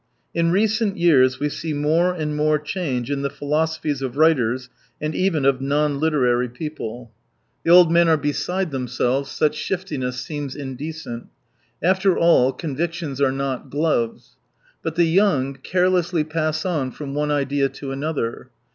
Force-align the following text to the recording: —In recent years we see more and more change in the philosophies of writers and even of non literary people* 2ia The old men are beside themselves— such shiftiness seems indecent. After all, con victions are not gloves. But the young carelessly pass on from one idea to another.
—In 0.39 0.49
recent 0.51 0.97
years 0.97 1.39
we 1.39 1.47
see 1.47 1.73
more 1.75 2.11
and 2.11 2.35
more 2.35 2.57
change 2.57 3.11
in 3.11 3.21
the 3.21 3.29
philosophies 3.29 4.01
of 4.01 4.17
writers 4.17 4.67
and 4.99 5.13
even 5.13 5.45
of 5.45 5.61
non 5.61 5.99
literary 5.99 6.49
people* 6.49 7.11
2ia 7.63 7.63
The 7.65 7.69
old 7.71 7.91
men 7.91 8.07
are 8.09 8.17
beside 8.17 8.71
themselves— 8.71 9.29
such 9.31 9.53
shiftiness 9.53 10.19
seems 10.19 10.55
indecent. 10.55 11.27
After 11.83 12.17
all, 12.17 12.51
con 12.51 12.75
victions 12.75 13.21
are 13.21 13.31
not 13.31 13.69
gloves. 13.69 14.37
But 14.81 14.95
the 14.95 15.05
young 15.05 15.53
carelessly 15.61 16.23
pass 16.23 16.65
on 16.65 16.89
from 16.89 17.13
one 17.13 17.29
idea 17.29 17.69
to 17.69 17.91
another. 17.91 18.49